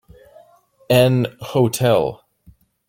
An 0.89 1.27
hotel. 1.41 2.23